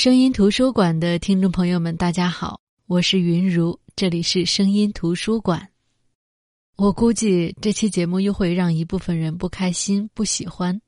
[0.00, 5.68] 声音图书馆的听众朋友们，大家好，我是云如，这里是声音图书馆。
[6.76, 10.80] 我估计这期节目又会让一部分人不开心、不喜欢，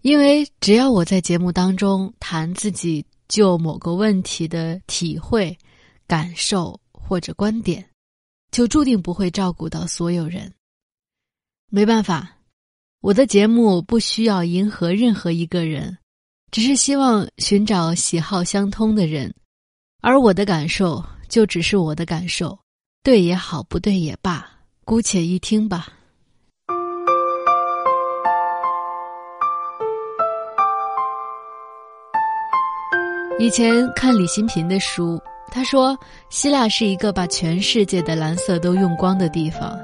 [0.00, 5.54] 因为只要我在节目当中谈自己就某个问题的体会、
[6.06, 7.86] 感受或者观点，
[8.50, 10.50] 就注定不会照顾到所有人。
[11.68, 12.38] 没办法，
[13.02, 15.98] 我的节目不需要迎合任何一个人。
[16.50, 19.34] 只是希望寻找喜好相通的人，
[20.00, 22.58] 而我的感受就只是我的感受，
[23.02, 24.48] 对也好，不对也罢，
[24.84, 25.88] 姑且一听吧。
[33.38, 35.20] 以前看李新平的书，
[35.52, 35.96] 他说
[36.30, 39.78] 希腊是一个把全世界的蓝色都用光的地方，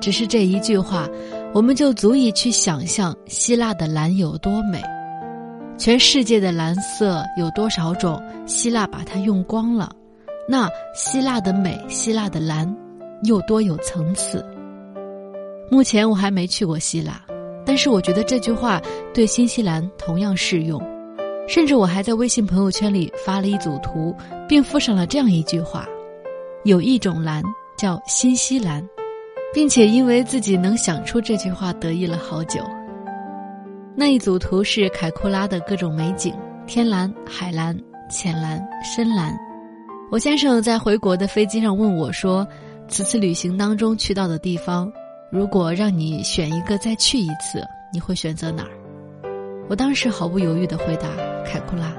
[0.00, 1.06] 只是这一句话，
[1.52, 4.82] 我们就足以去想象希腊的蓝有多美。
[5.78, 8.22] 全世界的蓝色有多少种？
[8.46, 9.90] 希腊把它用光了，
[10.48, 12.72] 那希腊的美，希腊的蓝，
[13.24, 14.44] 又多有层次。
[15.70, 17.20] 目前我还没去过希腊，
[17.64, 18.80] 但是我觉得这句话
[19.12, 20.80] 对新西兰同样适用。
[21.48, 24.14] 甚至我还在微信朋友圈里发了一组图，
[24.48, 25.86] 并附上了这样一句话：
[26.64, 27.42] 有一种蓝
[27.76, 28.86] 叫新西兰，
[29.52, 32.60] 并且因为自己能想出这句话，得意了好久。
[33.94, 36.34] 那一组图是凯库拉的各种美景：
[36.66, 39.36] 天蓝、海蓝、浅蓝、深蓝。
[40.10, 42.46] 我先生在回国的飞机上问我说
[42.88, 44.90] ：“此次旅行当中去到的地方，
[45.30, 47.62] 如果让你选一个再去一次，
[47.92, 48.70] 你会选择哪儿？”
[49.68, 51.08] 我当时毫不犹豫地回答
[51.44, 51.94] ：“凯库拉。”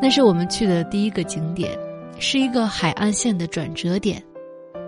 [0.00, 1.76] 那是我们去的第一个景点，
[2.20, 4.22] 是一个海岸线的转折点，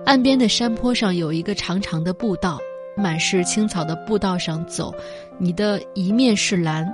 [0.04, 2.60] 岸边的山坡上有一个长长的步道。
[2.98, 4.92] 满是青草的步道上走，
[5.38, 6.86] 你的一面是蓝，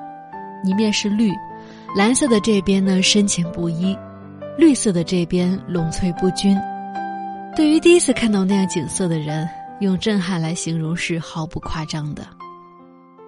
[0.65, 1.33] 一面是绿，
[1.97, 3.97] 蓝色的这边呢深浅不一，
[4.59, 6.57] 绿色的这边拢翠不均。
[7.57, 9.49] 对于第一次看到那样景色的人，
[9.81, 12.27] 用震撼来形容是毫不夸张的。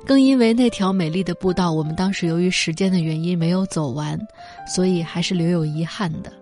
[0.05, 4.19] 更因为那条美丽的步道，我们当时由于时间的原因没有走完，
[4.67, 6.33] 所以还是留有遗憾的。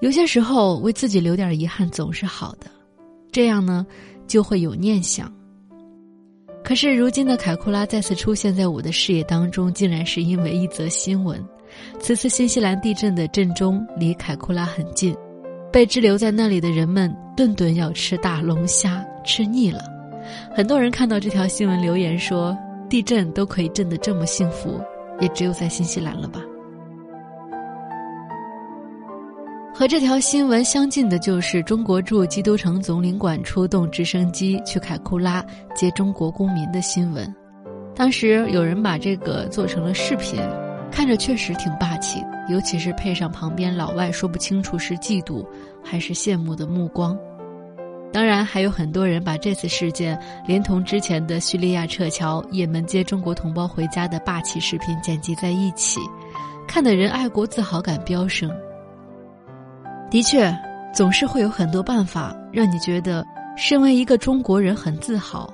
[0.00, 2.66] 有些时候为自己留点遗憾总是好的，
[3.32, 3.86] 这样呢。
[4.26, 5.32] 就会有念想。
[6.64, 11.42] 可是如今的凯库拉再次出现在我的视野当中，竟然是因为一则新闻。
[11.98, 15.16] 此次新西兰地震的震中离凯库拉很近，
[15.72, 19.82] 被滞留在那里的人们顿顿要吃大龙虾，吃腻了。
[20.54, 22.56] 很多人看到这条新闻留言说
[22.88, 24.80] ：“地震都可以震得这么幸福，
[25.18, 26.40] 也只有在新西兰了吧。”
[29.74, 35.44] 和这条新闻相近的就是中国驻基督城总领馆出动直升机去凯库拉
[35.74, 37.34] 接中国公民的新闻。
[37.96, 40.38] 当时有人把这个做成了视频，
[40.90, 45.44] 看着确实挺霸气，尤其是配上旁边老外说不清楚是嫉妒
[45.82, 47.18] 还是羡慕的目光。
[48.12, 55.98] 当然，还有很多人把这次事件连同之前的叙利亚撤侨、也门接中国同胞回家的霸气视频剪辑在一起，
[56.68, 58.50] 看的人爱国自豪感飙升。
[60.12, 60.54] 的确，
[60.92, 65.50] 总是会有很多办法让你觉得身为一个中国人很自豪。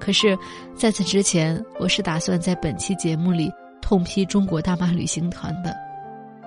[0.00, 0.34] 可是，
[0.74, 3.52] 在此之前，我是打算在本期节目里
[3.82, 5.76] 痛批中国大妈旅行团的。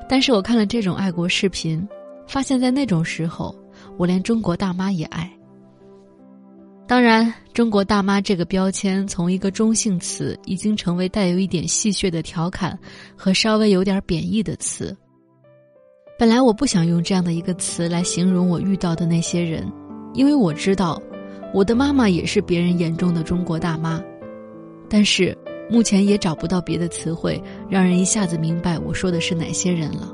[0.09, 1.87] 但是我看了这种爱国视频，
[2.27, 3.55] 发现在那种时候，
[3.99, 5.31] 我连中国大妈也爱。
[6.87, 12.75] 当然，中国大妈这个标签从一个中性词，已经成为带有一点戏谑的调侃
[13.15, 14.97] 和稍微有点贬义的词。
[16.19, 19.71] 本来我不想用这样的一个词来形容我遇到的那些人，
[20.15, 20.99] 因为我知道，
[21.53, 24.01] 我的妈妈也是别人眼中的中国大妈。
[24.89, 25.37] 但是
[25.69, 27.39] 目前也找不到别的词汇
[27.69, 30.11] 让人一下子明白我说的是哪些人了。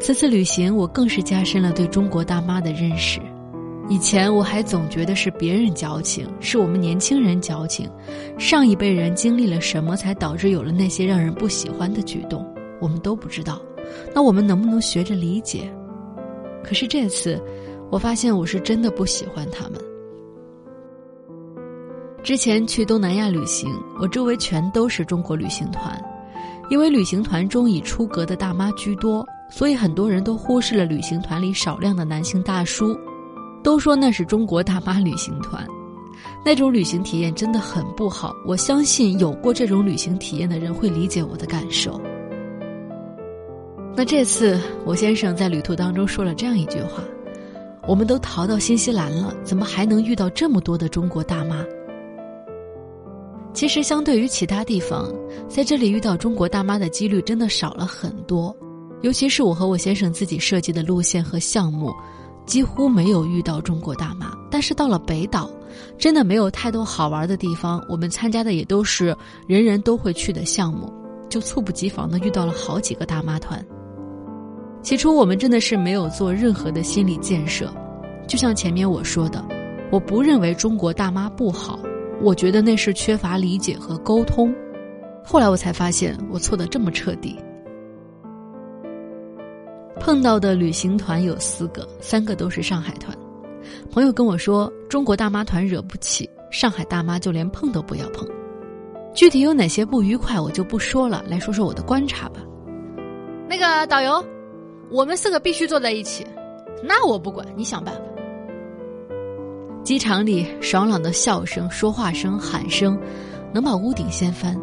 [0.00, 3.20] 此次旅行，我更是加深了对中国大妈的认识。
[3.88, 7.88] 以前我还总觉得是别人矫情，是我们年轻人矫情，
[8.36, 12.44] 上一辈人经历了什么才导致有了那些让人不喜欢的举动，
[12.80, 13.62] 我们都不知道。
[14.14, 15.72] 那我们能不能学着理解？
[16.62, 17.42] 可是这次，
[17.90, 19.80] 我发现我是真的不喜欢他们。
[22.22, 23.70] 之前去东南亚旅行，
[24.00, 26.02] 我周围全都是中国旅行团，
[26.70, 32.98] 因为旅行团中以出格的大妈居多，所以很多人都忽视了旅行团里少量的男性大叔，
[33.62, 35.66] 都说那是中国大妈旅行团，
[36.42, 38.34] 那种旅行体验真的很不好。
[38.46, 42.00] 我相信有过这种旅行体验的人会理解我的感受。
[43.96, 47.04] 那这次，我先生在旅途当中说了这样一句话
[47.86, 51.64] ：“我们都逃到新西兰了，怎么还能遇到这么多的中国大妈？”
[53.54, 55.14] 其实相对于其他地方，
[55.48, 58.54] 在这里遇到中国大妈的几率真的少了很多。
[59.02, 61.94] 尤其是我和我先生自己设计的路线和项目，
[62.46, 64.32] 几乎没有遇到中国大妈。
[64.50, 65.48] 但是到了北岛，
[65.96, 67.80] 真的没有太多好玩的地方。
[67.88, 69.16] 我们参加的也都是
[69.46, 70.92] 人人都会去的项目，
[71.28, 73.64] 就猝不及防的遇到了好几个大妈团。
[74.84, 77.72] 起初我们真的是没有做任何的心理建设，
[78.28, 79.42] 就像前面我说的，
[79.90, 81.80] 我不认为中国大妈不好，
[82.20, 84.54] 我觉得那是缺乏理解和沟通。
[85.24, 87.34] 后来我才发现，我错的这么彻底。
[89.98, 93.16] 碰到的旅行团有四个，三个都是上海团。
[93.90, 98.28] 朋友跟我说，中国大妈团惹不起，上海大妈就连碰都不要碰。
[99.14, 101.24] 具体有哪些不愉快，我就不说了。
[101.26, 102.40] 来说说我的观察吧。
[103.48, 104.22] 那个导游，
[104.94, 106.24] 我们四个必须坐在一起。
[106.80, 108.00] 那我不管，你想办法。
[109.82, 112.96] 机场里爽朗的笑声、说话声、喊声，
[113.52, 114.56] 能把屋顶掀翻。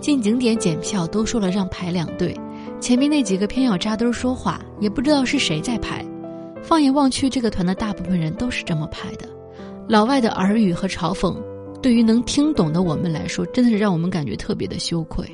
[0.00, 2.34] 进景点检票都说了让排两队。
[2.80, 6.02] 前面那几个偏要扎堆说话，也不知道是谁在排。
[6.62, 9.28] 放眼望去，这个团的大部分人都是这么排的。
[9.86, 11.36] 老外的耳语和嘲讽，
[11.82, 15.30] 对于能听懂的我们来说，真的是让我们感觉特别的羞愧。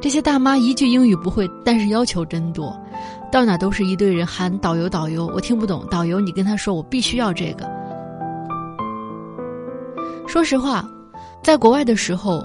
[0.00, 2.74] 这些大妈一句英语不会，但是要求真多，
[3.30, 7.68] 到哪都是一堆人喊导游导游，我听不懂，导游你跟他说我必须要这个。
[10.26, 10.88] 说实话，
[11.42, 12.42] 在国外的时候，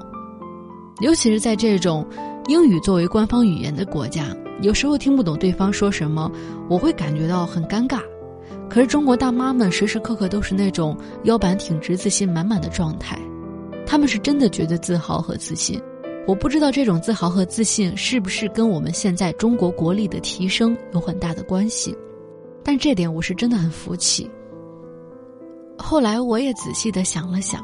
[0.99, 2.05] 尤其是在这种。
[2.47, 4.25] 英语作为官方语言的国家，
[4.61, 6.31] 有时候听不懂对方说什么，
[6.69, 7.99] 我会感觉到很尴尬。
[8.69, 13.17] 可是中国大妈们时时刻刻都是那种腰板挺直、自信满满的状态，
[13.83, 15.81] 他们是真的觉得自豪和自信。
[16.27, 21.95] 我不知道这种自豪和自信是不是跟我们现在中国国力的提升有很大的关系，
[22.63, 24.29] 但这点我是真的很服气。
[25.77, 27.63] 后来我也仔细的想了想，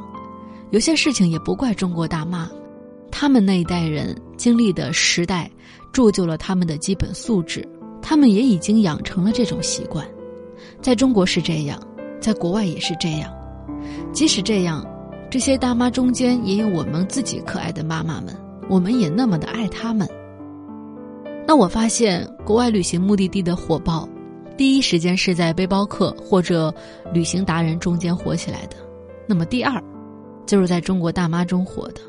[0.70, 2.50] 有些事情也不怪中国大妈。
[3.10, 5.50] 他们那一代人经历的时代，
[5.92, 7.68] 铸就了他们的基本素质，
[8.02, 10.08] 他们也已经养成了这种习惯。
[10.82, 11.82] 在中国是这样，
[12.20, 13.34] 在国外也是这样。
[14.14, 14.86] 即使这样，
[15.30, 18.36] 这些大妈中间也有我们自己可爱的妈妈们，
[18.72, 20.08] 我们也那么的爱他们。
[21.46, 24.08] 那我发现，国外旅行目的地的火爆，
[24.56, 26.74] 第一时间是在背包客或者
[27.14, 28.78] 旅行达人中间火起来的，
[29.28, 29.84] 那么第二，
[30.46, 32.00] 就是在中国大妈中火的。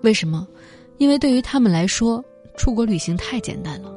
[0.00, 0.48] 为什么？
[0.96, 2.24] 因为对于他们来说，
[2.56, 3.92] 出国旅行太简单了。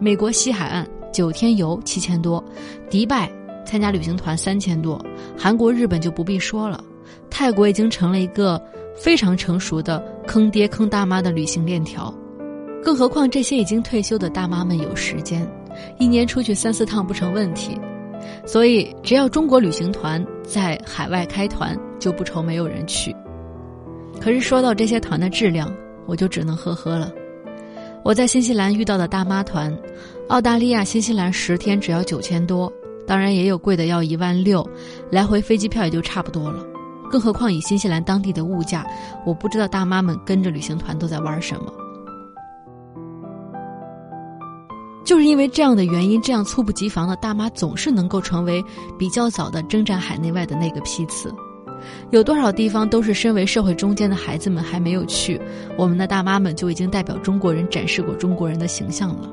[0.00, 2.44] 美国西海岸九天游七千多，
[2.88, 3.28] 迪拜
[3.66, 5.04] 参加旅行团三千多，
[5.36, 6.84] 韩国、日本就不必说了。
[7.28, 8.62] 泰国已经成了一个
[8.98, 12.12] 非常成熟的坑爹坑大妈的旅行链条。
[12.82, 15.48] 更何况这些已经退休的大妈们有时间，
[15.98, 17.78] 一年出去三四趟不成问题。
[18.44, 23.14] 所以，只要中国旅行团在海外开团，就不愁没有人去。
[24.20, 25.72] 可是说到这些团的质量，
[26.06, 27.12] 我就只能呵呵了。
[28.04, 29.76] 我在新西兰遇到的大妈团，
[30.28, 32.72] 澳大利亚、新西兰十天只要九千多，
[33.06, 34.68] 当然也有贵的要一万六，
[35.10, 36.64] 来回飞机票也就差不多了。
[37.10, 38.86] 更何况以新西兰当地的物价，
[39.24, 41.72] 我不知道大妈们跟着旅行团都在玩什么。
[45.04, 48.62] 就是因为这样的原因，这样猝不及防的大妈总是能够成为
[48.98, 51.34] 比较早的征战海内外的那个批次。
[52.10, 55.40] 有多少地方都是身为社会中间的孩子们还没有去，
[55.78, 59.30] 我们的大妈们就已经代表中国人展示过中国人的形象了。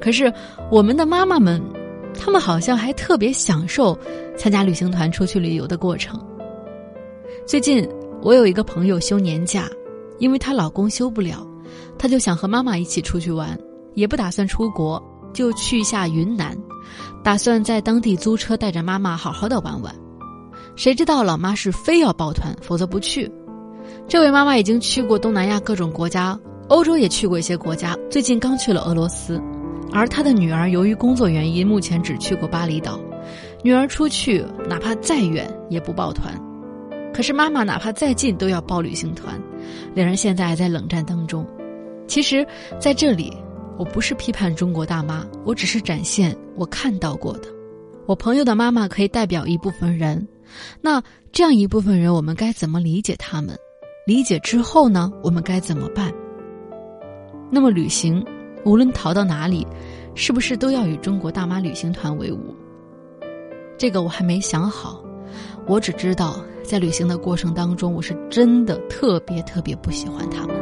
[0.00, 0.32] 可是
[0.72, 1.62] 我们的妈妈们，
[2.18, 3.96] 她们好像还特别享受
[4.36, 6.18] 参加旅行团出去旅游的过程。
[7.46, 7.86] 最近
[8.22, 9.68] 我有一个朋友休年假，
[10.18, 11.46] 因为她老公休不了，
[11.98, 13.58] 她就想和妈妈一起出去玩，
[13.92, 15.02] 也不打算出国，
[15.34, 16.56] 就去一下云南，
[17.22, 19.94] 打算在当地租车带着妈妈好好的玩玩。
[20.74, 23.30] 谁知道老妈是非要抱团，否则不去。
[24.08, 29.38] 这位妈妈已经去过东南亚各种国家，欧洲也去过一些国家，最近刚去了俄罗斯。
[29.92, 32.98] 而她的女儿由于工作原因，目前只去过巴厘岛。
[33.62, 36.34] 女儿出去哪怕再远也不抱团，
[37.14, 39.40] 可是妈妈哪怕再近都要报旅行团。
[39.94, 41.46] 两人现在还在冷战当中。
[42.08, 42.44] 其实，
[42.78, 43.32] 在这里，
[43.78, 47.48] 我不是批判中国大妈，我只是展现我看到过的。
[48.04, 50.26] 我朋友的妈妈可以代表一部分人。
[50.80, 51.02] 那
[51.32, 53.56] 这样一部分人，我们该怎么理解他们？
[54.06, 55.10] 理解之后呢？
[55.22, 56.12] 我们该怎么办？
[57.50, 58.22] 那么旅行，
[58.64, 59.66] 无论逃到哪里，
[60.14, 62.54] 是不是都要与中国大妈旅行团为伍？
[63.78, 65.02] 这个我还没想好。
[65.66, 70.56] 我只知道，在旅行的过程当中，我是真的特别特别不喜欢他们。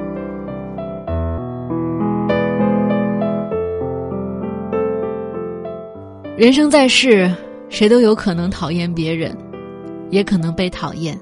[6.37, 7.33] 人生在世，
[7.69, 9.35] 谁都有可能讨厌别人。
[10.11, 11.19] 也可能被讨厌，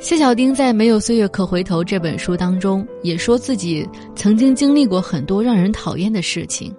[0.00, 6.74] 谢小丁在《没有岁月可回头》这本书当中也说自己曾经经历过很多让人讨厌的事情。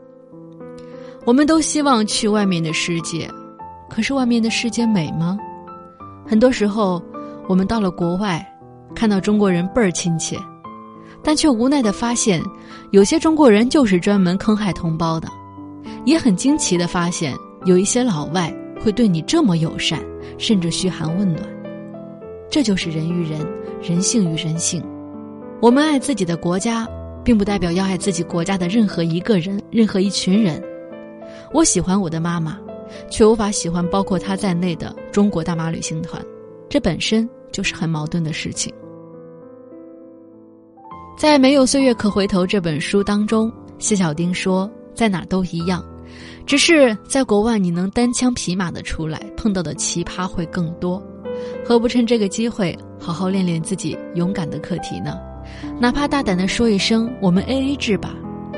[1.23, 3.29] 我们都希望去外面的世界，
[3.89, 5.39] 可是外面的世界美吗？
[6.29, 7.01] 很多时候，
[7.47, 8.47] 我们到了国外，
[8.93, 10.37] 看到中国人倍儿亲切，
[11.23, 12.39] 但却无奈的发现，
[12.91, 15.27] 有些中国人就是专门坑害同胞的。
[16.05, 17.33] 也很惊奇的发现，
[17.65, 19.99] 有一些老外会对你这么友善，
[20.37, 21.41] 甚至嘘寒问暖。
[22.47, 23.39] 这就是人与人，
[23.81, 24.83] 人性与人性。
[25.59, 26.87] 我们爱自己的国家，
[27.23, 30.63] 并不代表要爱自己国家的任何一个人、任何一群人。
[31.51, 32.59] 我喜欢我的妈妈，
[33.09, 36.23] 却无法喜欢包括她在内的中国大妈旅行团，
[36.67, 38.73] 这本身就是很矛盾的事情。
[41.17, 45.83] 在《没有岁月可回头》这本书当中，谢小丁说：“在哪都一样，
[46.45, 51.01] 只是在国外你能单枪匹马的出来，碰到的奇葩会更多。”
[51.63, 55.17] 何不趁这个机会好好练练自己勇敢的课题呢？
[55.79, 58.13] 哪怕大胆的说一声“我们 A A 制吧”，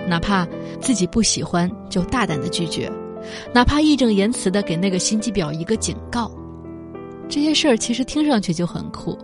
[0.07, 0.47] 哪怕
[0.79, 2.91] 自己不喜欢就大胆的拒绝，
[3.53, 6.31] 哪怕义正言辞的给那个心机婊一个警告，
[7.29, 9.17] 这些事儿其实听上去就很酷。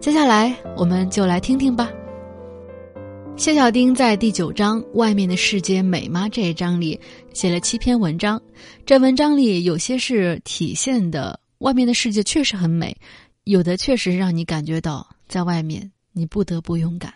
[0.00, 1.90] 接下来我们就来听听吧。
[3.36, 7.00] 谢小丁在第九章“外面的世界美吗”这一章里
[7.32, 8.40] 写了七篇文章，
[8.86, 11.38] 这文章里有些是体现的。
[11.58, 12.94] 外面的世界确实很美，
[13.44, 17.12] 有的确实让你感觉到在外面你不得不勇敢。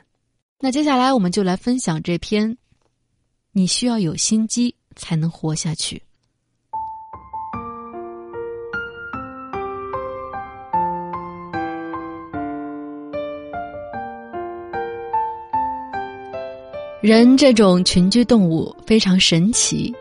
[0.58, 2.56] 那接下来我们就来分享这篇，
[3.52, 6.02] 你需要有心机才能活下去。
[17.00, 19.94] 人这种群居动物非常神奇，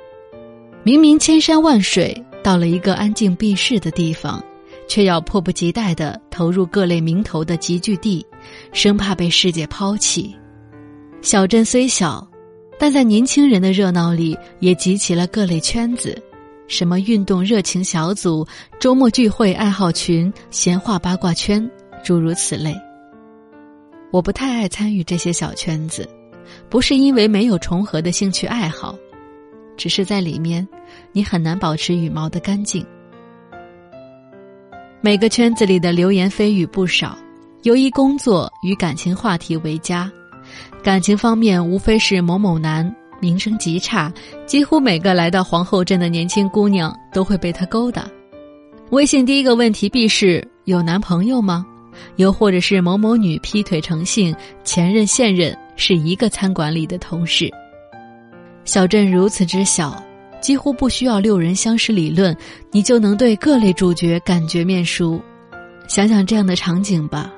[0.82, 2.24] 明明千山万水。
[2.44, 4.44] 到了一个安静避世的地方，
[4.88, 8.25] 却要迫不及待地投入各类名头的集聚地，
[8.72, 10.34] 生怕被世界抛弃。
[11.22, 12.25] 小镇虽小，
[12.80, 16.20] 但在年轻人的热闹里，也集齐了各类圈子，
[16.68, 18.48] 什么运动热情小组、
[18.80, 21.70] 周末聚会爱好群、闲话八卦圈，
[22.04, 22.74] 诸如此类。
[24.10, 26.10] 我不太爱参与这些小圈子，
[26.70, 28.96] 不是因为没有重合的兴趣爱好。
[29.75, 30.68] 只是在里面，
[31.12, 32.86] 你很难保持羽毛的干净。
[35.01, 37.16] 每个圈子里的流言蜚语不少，
[37.63, 40.12] 由于工作与感情话题为佳。
[40.84, 44.12] 感情方面，无非是某某男名声极差，
[44.46, 48.08] 几乎每个来到皇后镇的年轻姑娘都会被他勾搭。
[48.89, 51.66] 微信第一个问题必是有男朋友吗？
[52.16, 57.50] 又或者是某某女劈腿成性，前任现任是一个餐馆里的同事。
[58.66, 59.96] 小镇如此之小，
[60.42, 62.36] 几乎不需要六人相识理论，
[62.72, 65.22] 你就能对各类主角感觉面熟。
[65.88, 67.32] 想想这样的场景吧：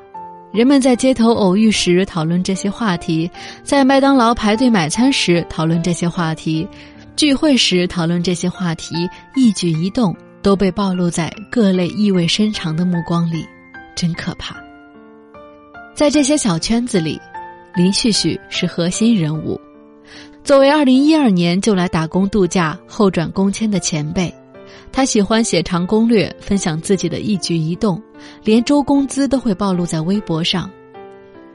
[0.51, 3.29] 人们在街头偶遇时讨论这些话题，
[3.61, 6.67] 在麦当劳排队买餐时讨论这些话题，
[7.15, 8.95] 聚会时讨论这些话题，
[9.35, 13.45] 一举一动都被暴露在各类意味深长的目光里，
[13.95, 14.55] 真可怕。
[15.93, 17.19] 在这些小圈子里，
[17.75, 19.59] 林旭旭是核心人物。
[20.43, 24.33] 作为二零一二年就来打工度假后转工签的前辈，
[24.91, 28.01] 他喜欢写长攻略，分享自己的一举一动，
[28.43, 30.69] 连周工资都会暴露在微博上。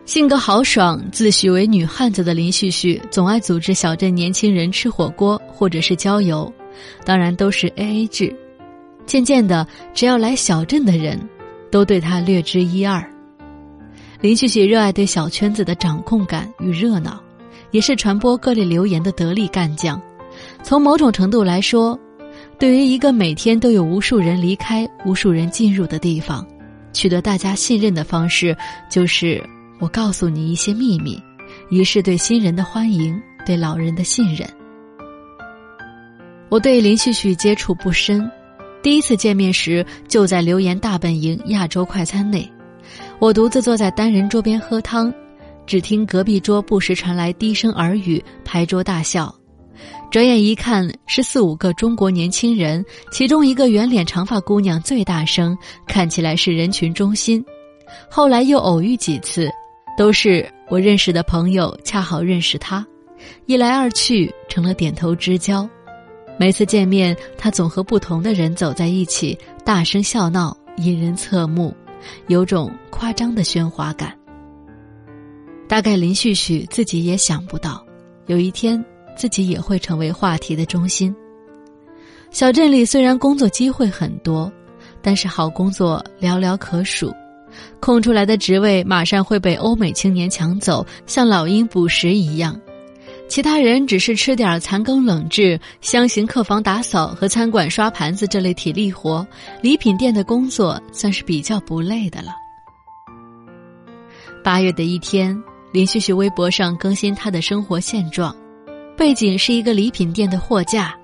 [0.04, 6.52] 性格豪爽、自诩为女汉子的林旭旭，总爱组织小镇年轻人吃火锅或者是郊游，
[7.04, 8.34] 当然都是 A A 制。
[9.06, 11.18] 渐渐的，只要来小镇的人，
[11.70, 13.02] 都对他略知一二。
[14.24, 17.22] 林旭旭热爱对小圈子的掌控感与热闹。
[17.72, 20.00] 也是传播各类流言的得力干将。
[20.62, 21.98] 从某种程度来说，
[22.58, 26.42] 对于一个每天都有无数人离开、无数人进入的地方，
[26.94, 28.56] 取得大家信任的方式，
[28.88, 29.44] 就是
[29.78, 31.22] 我告诉你一些秘密，
[31.68, 34.48] 以示对新人的欢迎，对老人的信任。
[36.48, 38.26] 我对林旭旭接触不深，
[38.82, 42.50] 第一次见面时就在留言大本营亚洲快餐内，
[43.24, 45.10] 我独自坐在单人桌边喝汤。
[45.64, 49.34] 只听隔壁桌不时传来低声耳语，拍桌大笑。
[50.10, 57.42] 转眼一看，是四五个中国年轻人，其中一个圆脸长发姑娘最大声，看起来是人群中心。
[58.10, 59.50] 后来又偶遇几次，
[59.96, 62.86] 都是我认识的朋友，恰好认识他，
[63.46, 65.66] 一来二去成了点头之交。
[66.38, 71.74] 每次见面，他总和不同的人走在一起，大声笑闹，引人侧目，
[72.26, 74.16] 有种夸张的喧哗感。
[75.68, 77.84] 大概林旭旭自己也想不到，
[78.26, 78.82] 有一天
[79.16, 81.14] 自己也会成为话题的中心。
[82.30, 84.52] 小镇里虽然工作机会很多，
[85.00, 87.12] 但是好工作寥寥可数，
[87.80, 92.60] 空出来的职位马上会被欧美青年抢走，像老鹰捕食一样。
[93.26, 99.26] 其他人只是吃点残羹冷炙，箱型客房打扫和餐馆刷盘子这类体力活，
[99.60, 102.32] 礼品店的工作算是比较不累的了。
[104.44, 105.36] 八月的一天，
[105.72, 108.34] 林旭旭微博上更新他的生活现状，
[108.96, 110.94] 背景是一个礼品店的货架，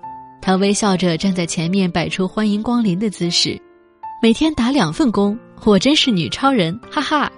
[0.41, 3.61] 他微笑着站在前面，摆出欢迎光临的姿势。
[4.23, 7.33] 每天打两份工，我真是女超人，哈哈。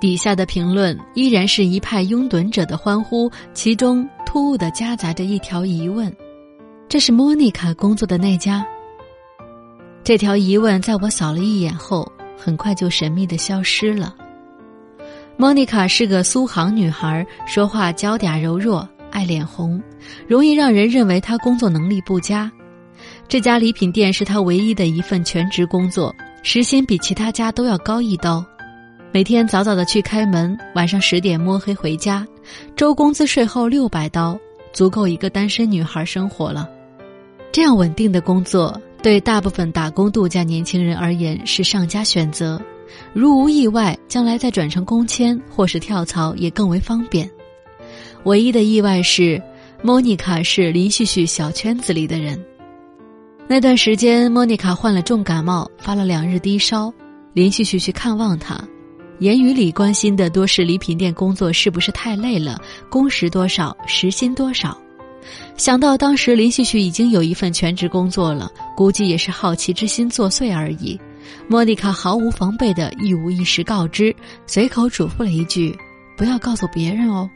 [0.00, 6.14] 底下的评论依然是一派拥趸者的欢呼，其中突兀的夹杂着一条疑问：
[6.88, 8.66] 这是莫妮卡工作的那家？
[10.04, 14.14] 这条疑问在我扫了一眼后，很快就神秘的消失了。
[15.36, 19.82] 莫妮卡是个苏杭女孩，说话娇嗲柔弱，爱脸红，
[20.28, 22.50] 容易让人认为她工作能力不佳。
[23.28, 28.44] 这家礼品店是她唯一的一份全职工作，时薪比其他家都要高一刀。
[29.12, 32.26] 每天早早的去开门，晚上十点摸黑回家，
[32.76, 34.38] 周工资税后六百刀，
[34.72, 36.68] 足够一个单身女孩生活了。
[37.50, 42.60] 这样稳定的工作，对大部分打工度假年轻人而言是上佳选择。
[43.14, 47.28] 如无意外，将来再转成工签或是跳槽也更为方便。
[48.24, 49.42] 唯一的意外是，
[49.82, 52.38] 莫妮卡是林旭旭小圈子里的人。
[53.48, 56.92] 那段时间，莫妮卡患了重感冒，发了两日低烧。
[57.32, 58.58] 林旭旭去看望她，
[59.18, 64.76] 言语里关心的多是礼品店工作是不是太累了，工时多少，时薪多少。
[65.56, 70.98] 想到当时林旭旭已经有一份全职工作了，估计也是好奇之心作祟而已。
[71.48, 74.14] 莫妮卡毫无防备的一五一十告知，
[74.46, 75.76] 随口嘱咐了一句
[76.16, 77.28] ：“不要告诉别人哦。”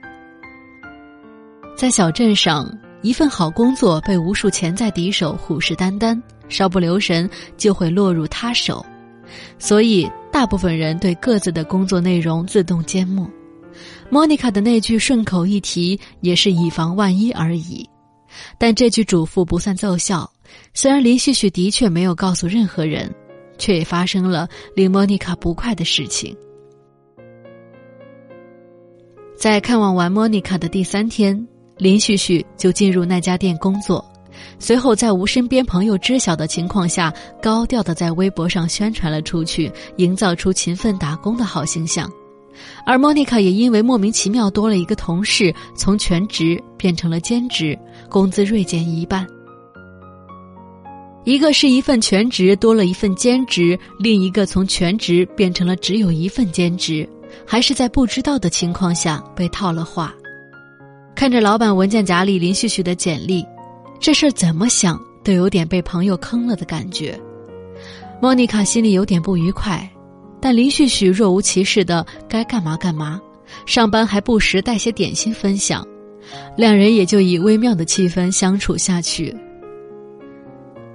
[1.77, 2.71] 在小镇上。
[3.03, 6.21] 一份好工作被无数潜在敌手虎视眈眈，
[6.51, 8.85] 稍不留神就会落入他手，
[9.59, 10.07] 所以
[10.41, 13.31] 大部分人对各自的工作内容自动缄默。
[14.09, 17.87] 莫妮卡的那句顺口一提，也是以防万一而已。
[18.57, 20.33] 但这句嘱咐不算奏效，
[20.73, 23.15] 虽然林旭旭的确没有告诉任何人，
[23.59, 26.35] 却也发生了令莫妮卡不快的事情。
[29.37, 31.47] 在看望完莫妮卡的第三天。
[31.77, 34.03] 林旭旭就进入那家店工作，
[34.59, 42.11] 随后在无身边朋友知晓的情况下，高调的在微博上宣传了出去，营造出勤奋打工的好形象。
[42.85, 49.27] 而莫妮卡也因为莫名其妙多了一个同事，从全职变成了兼职，工资锐减一半。
[51.25, 57.09] 一个是一份全职多了一份兼职，另一个从全职变成了只有一份兼职，
[57.47, 60.15] 还是在不知道的情况下被套了话。
[61.15, 63.45] 看着老板文件夹里林旭旭的简历，
[64.01, 67.21] 这事儿怎么想都有点被朋友坑了的感觉。
[68.21, 69.89] 莫妮卡心里有点不愉快，
[70.41, 73.21] 但林旭旭若无其事的该干嘛干嘛，
[73.67, 75.87] 上班还不时带些点心分享，
[76.57, 79.37] 两人也就以微妙的气氛相处下去。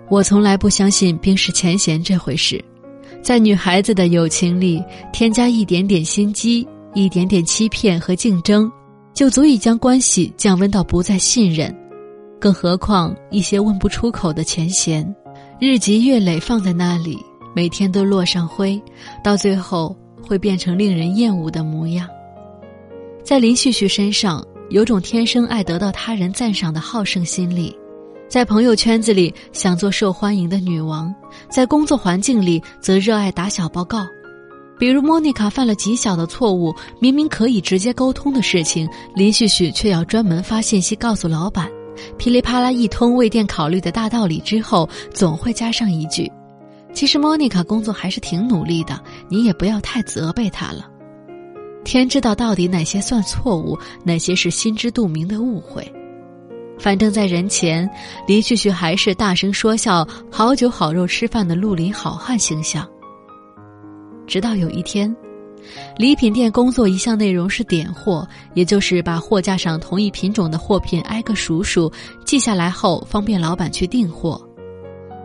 [0.10, 2.64] 我从来不相信冰释前嫌这回事，
[3.22, 8.72] 在女孩子的友情里添加一点点心机，一点点欺骗和竞争。
[9.14, 11.74] 就足以将关系降温到不再信任，
[12.40, 15.16] 更何况一些问不出口的前嫌，
[15.60, 17.18] 日积月累放在那里，
[17.56, 18.82] 每天都落上灰，
[19.24, 22.08] 到最后会变成令人厌恶的模样。
[23.24, 27.76] 在林旭旭身上，有种天生爱得到他人赞赏的好胜心理，
[28.28, 31.14] 在朋友圈子里想做受欢迎的女王，
[31.50, 34.06] 在工作环境里则热爱打小报告。
[34.78, 41.72] 比如莫妮卡犯了极小的错误，明明可以直接沟通的事情，林旭旭却要专门发信息告诉老板。
[42.18, 46.32] 噼里啪啦一通为店考虑的大道理之后，总会加上一句
[46.94, 49.00] ：“其实莫妮卡工作还是挺努力的，
[49.30, 50.90] 你也不要太责备她了。”
[51.84, 55.86] 天知道到底哪些算错误，哪些是心知肚明的误会。
[56.80, 57.88] 反正，在人前，
[58.28, 62.86] 林旭旭还是大声说笑、好酒好肉吃饭的绿林好汉形象。
[64.26, 65.16] 直到有一天，
[65.98, 71.92] 礼品店工作一项内容是点货，也就是把货架上同一品种的货品挨个数数，
[72.26, 74.42] 记下来后方便老板去订货。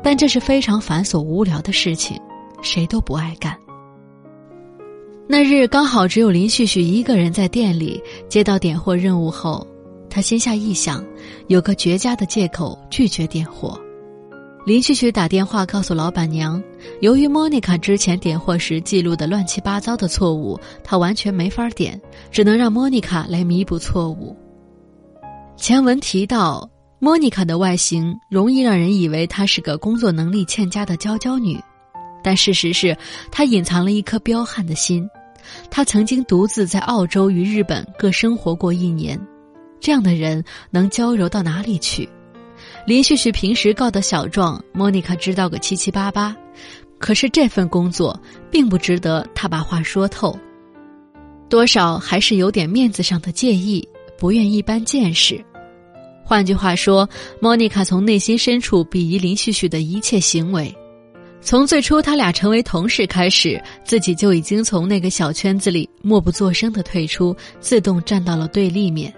[0.02, 2.18] 但这是非常繁琐无聊的事情，
[2.62, 3.56] 谁都不爱干。
[5.28, 9.66] 那日刚好只有林旭旭一个人在店里，接到点货任务后，
[10.08, 11.04] 他心下一想，
[11.46, 13.80] 有个绝佳的借口拒绝点货。
[14.66, 16.60] 林旭旭打电话告诉老板娘，
[17.00, 24.36] 由于莫妮卡之前点货时记录的乱七八糟的错误，他完全没法点，只能让莫妮卡来弥补错误。
[25.56, 31.58] 前文提到，莫妮卡的外形容易让人以为她是个工作能力欠佳的娇娇女，
[32.22, 32.96] 但事实是，
[33.30, 35.08] 她隐藏了一颗彪悍的心。
[35.70, 39.18] 他曾经独自在澳洲与日本各生活过一年，
[39.80, 42.06] 这样的人能娇柔到哪里去？
[42.86, 46.34] 林旭旭平时告的小状，莫妮卡知道个七七八八，
[46.98, 48.18] 可是这份工作
[48.50, 50.36] 并不值得他把话说透，
[51.48, 53.86] 多少还是有点面子上的介意，
[54.18, 55.42] 不愿一般见识。
[56.24, 57.08] 换句话说，
[57.40, 60.74] 莫妮卡从内心深处鄙夷林旭旭的一切行为。
[61.42, 69.12] 从最初他俩成为同事开始，自己就已经从那个小圈子里默不作声的退出，自动站到了对立面。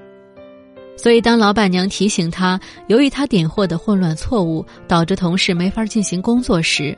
[0.97, 6.97] 所以，当老板娘提醒他，由于他点货的混乱错误导致同事没法进行工作时，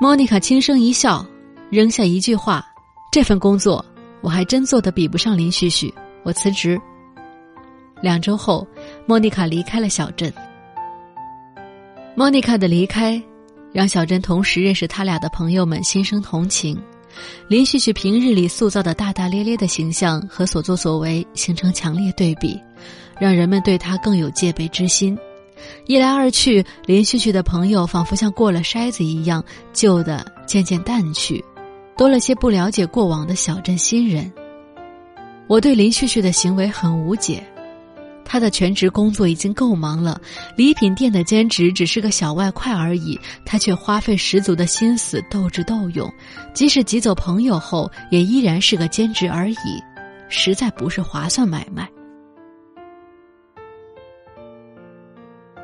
[0.00, 1.24] 莫妮卡轻声一笑，
[1.70, 2.64] 扔下一句话
[3.10, 3.84] ：“这份工作
[4.20, 5.92] 我还真做的比不上林旭旭，
[6.22, 6.80] 我辞职。”
[8.00, 8.66] 两周后，
[9.06, 10.32] 莫妮卡离开了小镇。
[12.14, 13.22] 莫妮卡的离开。
[13.72, 16.78] 让小镇同时认识他俩的朋友们心生同情，
[17.48, 22.58] 林旭旭平日里塑造的大大咧咧的形象和所作所为形成强烈对比，
[23.18, 25.18] 让人们对他更有戒备之心。
[25.86, 31.44] 一来二去，林旭旭的朋友仿佛像过了筛子一样，旧的渐渐淡去，
[31.96, 34.32] 多了些不了解过往的小镇新人。
[35.46, 37.44] 我对林旭旭的行为很无解。
[38.24, 40.20] 他的全职工作已经够忙了，
[40.56, 46.10] 礼品店的兼职只是个小外快而已，他却花费十足的心思斗智斗勇，
[46.54, 49.82] 即使挤走朋友后，也依然是个兼职而已，
[50.28, 51.88] 实在不是划算买卖。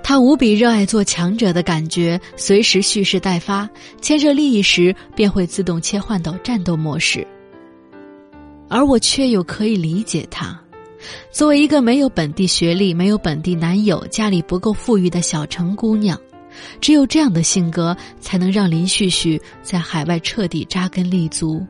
[0.02, 3.68] 他无比热爱做强者的感觉，随时蓄势待发，
[4.00, 7.26] 牵涉利益时便会自动切换到战斗模式，
[8.70, 10.58] 而我却又可以理解他。
[11.30, 16.18] 作为一个没有本地学历、没有本地男友、家里不够富裕的小城姑娘，
[16.80, 21.64] 只有这样的性格，才能让林旭旭在海外彻底扎根立足。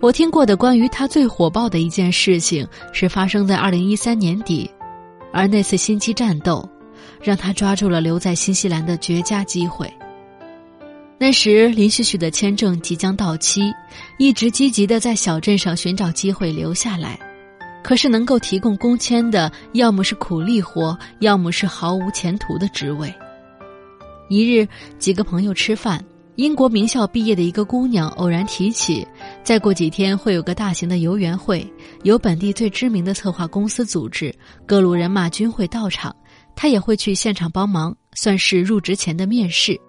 [0.00, 4.70] 我听过的关于他最火爆的一件事情，是发生在二零一三年底，
[5.32, 6.68] 而那次心机战斗，
[7.22, 9.90] 让他抓住了留在新西兰的绝佳机会。
[11.18, 13.72] 那时林旭旭的签证即将到期，
[14.18, 17.18] 一直积极的在小镇上寻找机会留下来。
[17.86, 23.14] 可是能够提供工签的，要么是苦力活，要么是毫无前途的职位。
[24.28, 24.66] 一日，
[24.98, 29.06] 几个朋友吃饭，英国名校毕业的一个姑娘偶然提起，
[29.44, 31.64] 再过几天会有个大型的游园会，
[32.02, 34.34] 由本地最知名的策划公司组织，
[34.66, 36.12] 各路人马均会到场，
[36.56, 39.80] 她也会去现场帮忙，算是入职前的面试。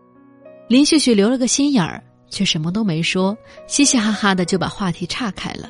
[0.67, 5.67] 林旭旭留了个心眼儿，却什么都没说，嘻嘻哈哈的就把话题岔开了。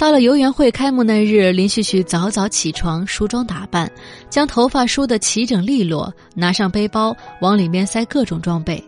[0.00, 3.92] 到了游园会开幕那日，林旭旭早早起床，梳妆打扮，
[4.30, 8.82] 将头发梳得齐整利落，拿上背包，往里面塞各种装备。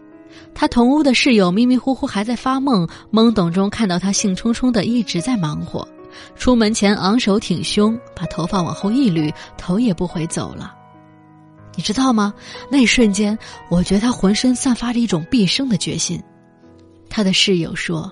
[0.54, 5.86] 他同屋的室友迷迷糊糊还在发梦，懵懂中看到他兴冲冲的一直在忙活。
[6.34, 10.74] 出门前昂首挺胸，把头发往后一捋，头也不回走了。
[11.76, 12.32] 你知道吗？
[12.70, 16.18] 那一瞬间，我觉得他浑身散发着一种毕生的决心。
[17.10, 18.10] 他的室友说。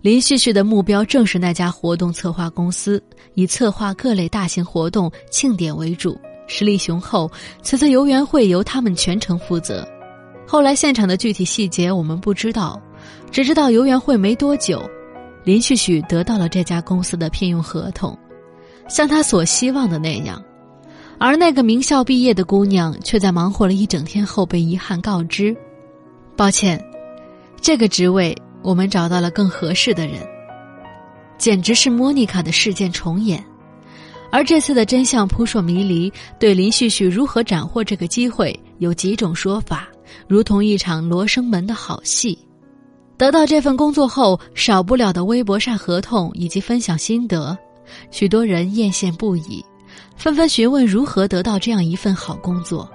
[0.00, 3.02] 林旭旭的目标正是那家活动策划公司，
[3.34, 7.28] 以策划各类大型活动、庆典为主，实力雄厚。
[7.62, 9.86] 此次游园会由他们全程负责。
[10.46, 12.80] 后来现场的具体细节我们不知道，
[13.30, 14.88] 只知道游园会没多久，
[15.42, 18.16] 林旭旭得到了这家公司的聘用合同，
[18.88, 20.42] 像他所希望的那样。
[21.18, 25.54] 而那个名校毕业的姑娘却在忙活了一整天后被遗憾告知
[26.36, 26.80] ：“抱歉，
[27.60, 30.26] 这个职位。”我们找到了更合适的人，
[31.38, 33.44] 简直是莫妮卡的事件重演。
[34.30, 39.88] 而这次的真相扑朔迷离，对林旭旭如何斩获这个机会有几种说法，
[40.26, 42.38] 如同一场罗生门的好戏。
[43.16, 47.56] 得到这份工作后，少不了的微博晒合同以及分享心得，
[48.10, 49.64] 许多人艳羡不已，
[50.14, 52.88] 纷纷询问如何得到这样一份好工作。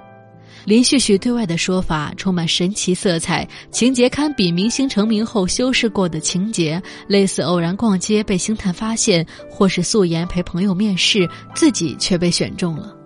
[0.64, 12.96] 林旭旭对外的说法充满神奇色彩，情节堪比明星成名后修饰过的情节，类似偶然逛街被星探发现，或是素颜陪朋友面试，自己却被选中了。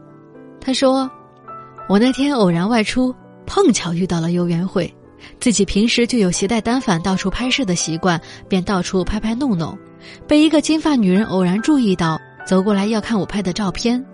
[0.61, 1.11] 他说
[1.89, 3.13] ：“我那天偶然外出，
[3.45, 4.95] 碰巧遇到了游园会，
[5.41, 9.77] 自己平时就有携带单反到处拍摄的习惯，便到处拍拍弄弄，
[10.29, 14.05] 被一个金发女人偶然注意到，走过来要看我拍的照片，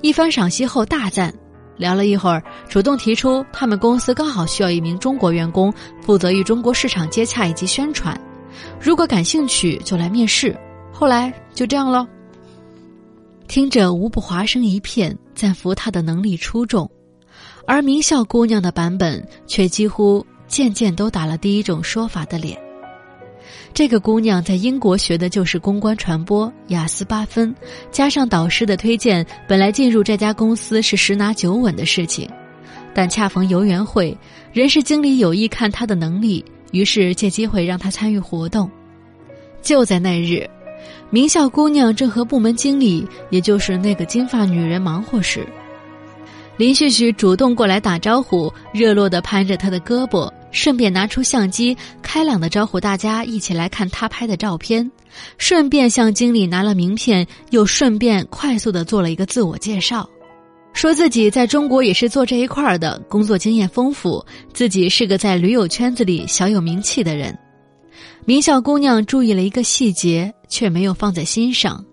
[0.00, 1.34] 一番赏析后大赞。”
[1.76, 8.18] 聊了一会儿，主动提出他们公司刚好需要一名中国员工，负责与中国市场接洽以及宣传。
[8.80, 10.56] 如果感兴趣，就来面试。
[10.92, 12.06] 后来就这样了。
[13.48, 16.90] 听着无不华声一片，赞服他的能力出众，
[17.66, 22.63] 而名校姑娘的版本却几乎渐渐都打了第一种说法的脸。
[23.74, 27.52] 这个姑娘在英国学的就是公关传播，雅思八分，
[27.90, 32.30] 加上导师的推荐，本来进入这家公司是十拿九稳的事情。
[32.94, 34.16] 但恰逢游园会，
[34.52, 38.70] 人事经理有意看她的能力，于是借机会让她参与活动。
[39.60, 40.48] 就在那日，
[41.10, 45.44] 名校姑娘正和部门经理，也就是那个金发女人忙活时，
[46.56, 50.30] 林旭旭主动过来打招呼，热络地攀着她的胳膊。
[50.54, 54.88] 顺便拿出相机，开朗的招呼大家一起来看他拍的照片，
[55.36, 60.08] 顺便向经理拿了名片，又顺便快速的做了一个自我介绍，
[60.72, 67.36] 说自己在中国也是做这一块儿的，工作经验丰富，自己是个在驴友圈子里小有名气的人。
[68.24, 71.84] 名校姑娘注意了一个细节，却没有放在心上。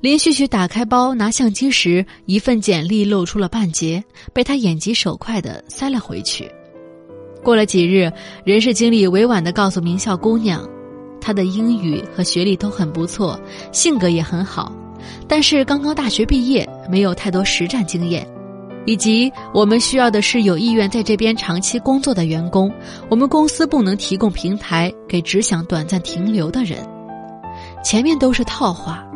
[0.00, 6.48] 林旭旭打开包拿相机时，一份简历露出了半截，被他眼疾手快的塞了回去。
[7.46, 10.68] 过了几日，人事经理委婉地告诉名校姑娘，
[11.20, 13.38] 她的英语和学历都很不错，
[13.70, 14.72] 性格也很好，
[15.28, 18.26] 但是刚刚大学毕业，没有太多实战经验，
[18.84, 22.68] 以及我们需要的是有意愿在这边长期工作的员工，
[23.08, 26.80] 我们公司不能提供平台给只想短暂停留的人。
[27.80, 29.06] 前面都是套话，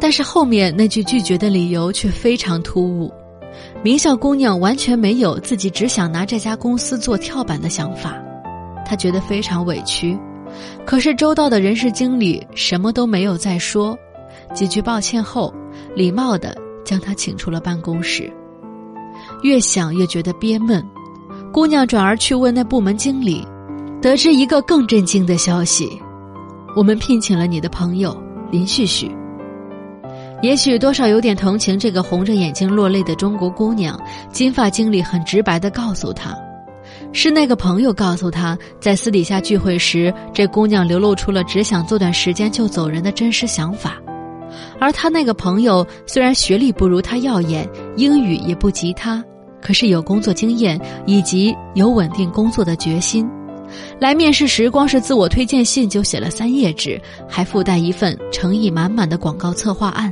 [0.00, 3.12] 但是后面那句拒绝的理由却非常突兀。
[3.82, 8.14] 名校姑娘完全没有自己只想拿这家公司做跳板的想法，
[8.84, 10.18] 她觉得非常委屈。
[10.84, 13.96] 可是周到的人事经理什么都没有再说，
[14.52, 15.54] 几句抱歉后，
[15.94, 18.30] 礼貌地将她请出了办公室。
[19.42, 20.86] 越想越觉得憋闷，
[21.50, 23.46] 姑娘转而去问那部门经理，
[24.02, 25.88] 得知一个更震惊的消息：
[26.76, 28.14] 我们聘请了你的朋友
[28.50, 29.10] 林旭旭。
[30.42, 34.00] 也许多少有点同情这个红着眼睛落泪的中国姑娘，
[34.32, 36.34] 金发经理很直白的告诉她，
[37.12, 43.98] 是那个朋友告诉她，在私底下聚会时，这姑娘流露出了只想做段时间就走人的真实想法，
[44.80, 49.22] 而他那个朋友虽然学历不如他耀眼，英语也不及他，
[49.60, 53.28] 可是有工作经验以及有稳定工作的决心，
[53.98, 56.98] 来面试时光是自我推荐信就写了三页纸，
[57.28, 60.10] 还附带一份诚意满满的广告策划案。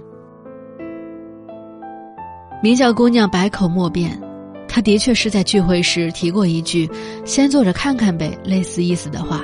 [2.60, 4.20] 名叫姑娘百口莫辩，
[4.66, 6.90] 她的确是在聚会时提过一句
[7.24, 9.42] “先坐着看看呗”类似意思的话，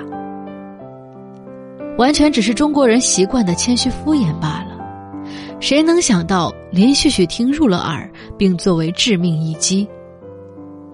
[1.96, 4.74] 完全只是中国人习惯的谦虚敷衍罢了。
[5.60, 9.86] 谁能想到林旭旭听入了耳，并作为致命一击？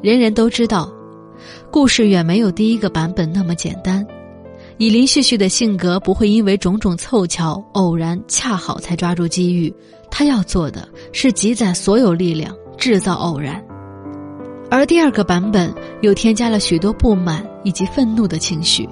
[0.03, 0.93] 人人都知道，
[1.71, 4.07] 故事远没有第一个版本那么简单。
[4.81, 9.71] 以林旭旭的性格，不会因为种种凑巧、偶然、恰好才抓住机遇。
[10.11, 13.63] 他要做的是积攒所有力量，制造偶然。
[14.71, 18.89] 而第二个版本又添加了许多不满以及愤怒的情绪，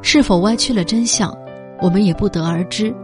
[0.00, 1.36] 是否歪曲了真相，
[1.80, 2.94] 我们也不得而知。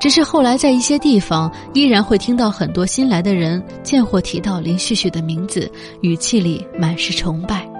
[0.00, 5.70] 只是后来在一些地方，依然会听到很多新来的人见或提到林旭旭的名字，
[6.00, 7.71] 语气里满是崇拜。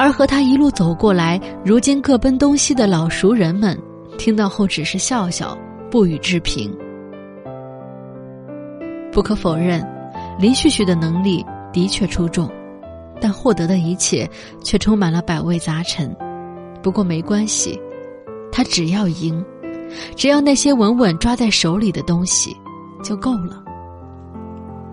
[0.00, 3.78] 而和他一路走过来，如今各奔东西的老熟人们，
[4.16, 5.54] 听到后只是笑笑，
[5.90, 6.74] 不予置评。
[9.12, 9.86] 不可否认，
[10.38, 12.50] 林旭旭的能力的确出众，
[13.20, 14.26] 但获得的一切
[14.64, 16.16] 却充满了百味杂陈。
[16.82, 17.78] 不过没关系，
[18.50, 19.44] 他只要赢，
[20.16, 22.56] 只要那些稳稳抓在手里的东西
[23.02, 23.62] 就够了。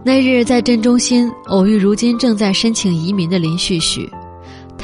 [0.04, 4.10] 那日在镇中心偶遇如今正在申请移民的林旭旭，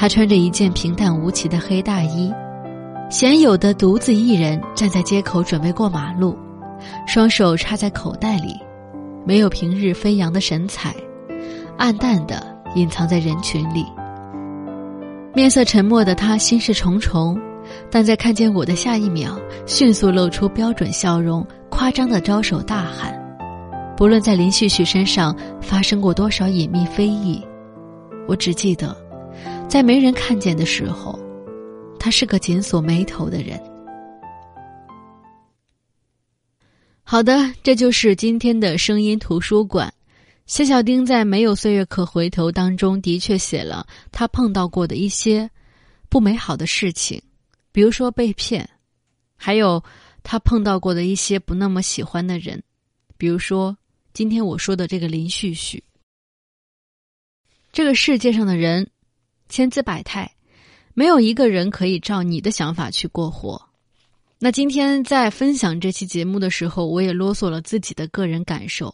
[0.04, 2.30] 他穿着一件平淡无奇的黑大衣，
[3.10, 6.38] 鲜有的独自一人站在街口准备过马路，
[7.08, 8.54] 双手插在口袋里。
[9.26, 10.94] 没有平日飞扬的神采，
[11.78, 13.86] 暗淡的隐藏在人群里。
[15.34, 17.40] 面色沉默的他心事重重，
[17.90, 23.18] 但在看见我的下一秒，迅速露出标准笑容，夸张的招手大喊。
[23.96, 27.42] 不论在林旭旭身上发生过多少隐秘非议，
[28.28, 28.94] 我只记得，
[29.74, 31.20] 在没人看见的时候，
[32.00, 33.60] 他是个紧锁眉头的人。
[37.02, 39.92] 好的，这就是今天的声音图书馆。
[40.46, 45.50] 谢小丁在《没有岁月可回头》当中的确写了他碰到过的一些
[46.08, 47.20] 不美好的事情，
[47.72, 48.70] 比如说被骗，
[49.36, 49.84] 还有
[50.22, 52.62] 他碰到过的一些不那么喜欢的人，
[53.18, 53.76] 比如说
[54.14, 55.84] 今天我说的这个林旭旭。
[57.72, 58.88] 这个世界上的人
[59.54, 60.28] 千姿百态，
[60.96, 63.62] 没有一个人可以照你的想法去过活。
[64.40, 68.92] 那今天在分享这期节目的时候，我也啰嗦了自己的个人感受。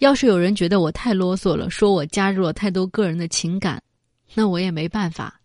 [0.00, 3.80] 要是有人觉得我太啰嗦了，说我加入了太多个人的情感，
[4.34, 5.40] 那我也没办法。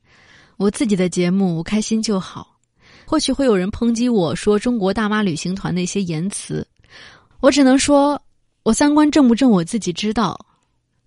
[0.55, 2.57] 我自己的节目，我开心就好。
[3.05, 6.67] 或许会有人抨击我说中国大妈旅行团的一些言辞，
[7.41, 8.19] 我只能说，
[8.63, 10.35] 我三观正不正我自己知道。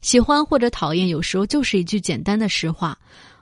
[0.03, 2.97] 喜欢或者讨厌，有时候就是一句简单的实话。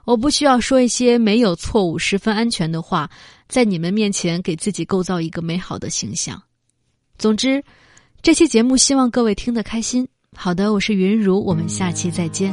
[0.09, 3.07] 我不需要说一些没有错误、十分安全的话，
[3.47, 6.41] 在你们面前给自己构造一个美好的形象。
[7.19, 7.63] 总之，
[8.23, 10.07] 这期节目希望各位听得开心。
[10.35, 12.51] 好的，我是云如，我们下期再见。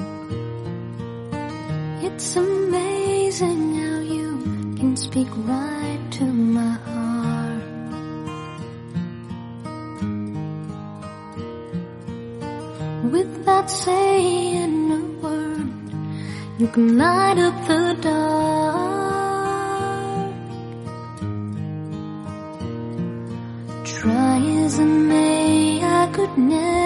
[13.11, 15.06] with that saying
[16.59, 18.97] you can light up the dark.
[23.85, 26.86] Try as I may, I could never.